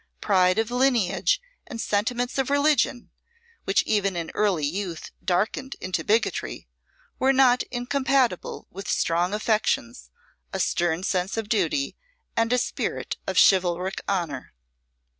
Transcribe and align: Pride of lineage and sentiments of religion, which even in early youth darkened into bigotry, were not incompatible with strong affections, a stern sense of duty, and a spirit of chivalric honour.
Pride 0.19 0.57
of 0.57 0.71
lineage 0.71 1.39
and 1.67 1.79
sentiments 1.79 2.39
of 2.39 2.49
religion, 2.49 3.11
which 3.65 3.83
even 3.83 4.15
in 4.15 4.31
early 4.33 4.65
youth 4.65 5.11
darkened 5.23 5.75
into 5.79 6.03
bigotry, 6.03 6.67
were 7.19 7.31
not 7.31 7.61
incompatible 7.69 8.65
with 8.71 8.89
strong 8.89 9.31
affections, 9.31 10.09
a 10.53 10.59
stern 10.59 11.03
sense 11.03 11.37
of 11.37 11.47
duty, 11.47 11.95
and 12.35 12.51
a 12.51 12.57
spirit 12.57 13.17
of 13.27 13.37
chivalric 13.37 14.01
honour. 14.09 14.53